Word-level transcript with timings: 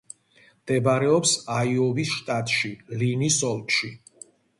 მდებარეობს 0.61 1.33
აიოვის 1.55 2.13
შტატში, 2.13 2.71
ლინის 3.03 3.39
ოლქში. 3.51 3.91